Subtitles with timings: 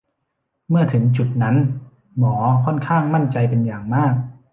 [0.69, 1.55] เมื่อถึงจุดนั้น
[2.17, 4.13] หมอค่อนข้างมั่นใจเป็นอย่างมาก